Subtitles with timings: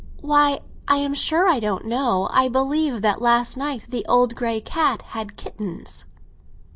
[0.21, 2.27] "Why, I am sure I don't know!
[2.31, 6.07] I believe that last night the old grey cat had kittens!"